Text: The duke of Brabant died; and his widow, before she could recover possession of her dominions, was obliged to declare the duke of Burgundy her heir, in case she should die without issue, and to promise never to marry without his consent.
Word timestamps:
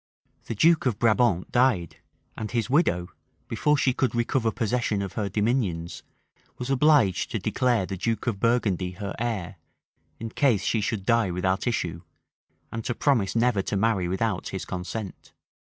The 0.45 0.55
duke 0.55 0.87
of 0.87 0.97
Brabant 0.97 1.51
died; 1.51 1.97
and 2.35 2.49
his 2.49 2.71
widow, 2.71 3.09
before 3.47 3.77
she 3.77 3.93
could 3.93 4.15
recover 4.15 4.49
possession 4.51 4.99
of 5.03 5.13
her 5.13 5.29
dominions, 5.29 6.01
was 6.57 6.71
obliged 6.71 7.29
to 7.29 7.37
declare 7.37 7.85
the 7.85 7.97
duke 7.97 8.25
of 8.25 8.39
Burgundy 8.39 8.93
her 8.93 9.13
heir, 9.19 9.57
in 10.19 10.29
case 10.31 10.63
she 10.63 10.81
should 10.81 11.05
die 11.05 11.29
without 11.29 11.67
issue, 11.67 12.01
and 12.71 12.83
to 12.85 12.95
promise 12.95 13.35
never 13.35 13.61
to 13.61 13.77
marry 13.77 14.07
without 14.07 14.47
his 14.49 14.65
consent. 14.65 15.33